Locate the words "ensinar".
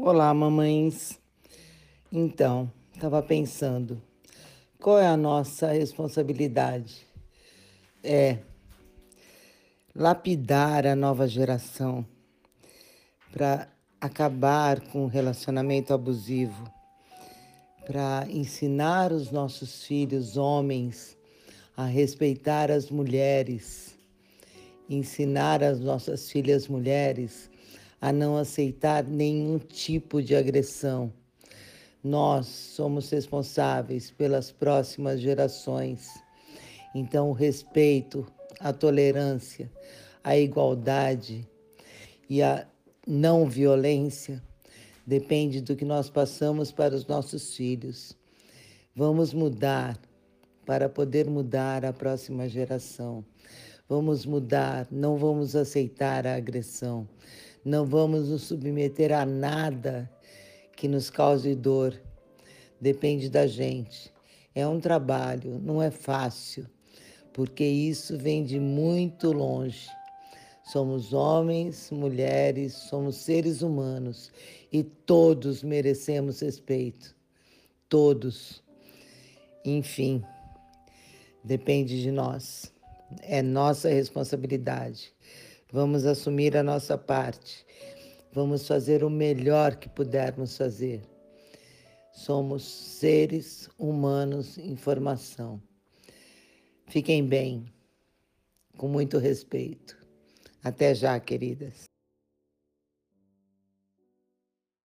18.30-19.12, 24.88-25.60